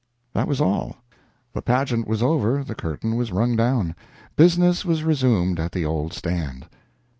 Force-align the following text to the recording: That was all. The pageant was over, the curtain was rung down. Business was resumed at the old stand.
That 0.33 0.47
was 0.47 0.59
all. 0.59 0.95
The 1.53 1.61
pageant 1.61 2.07
was 2.07 2.23
over, 2.23 2.63
the 2.63 2.73
curtain 2.73 3.15
was 3.15 3.31
rung 3.31 3.55
down. 3.55 3.93
Business 4.35 4.83
was 4.83 5.03
resumed 5.03 5.59
at 5.59 5.73
the 5.73 5.85
old 5.85 6.11
stand. 6.11 6.65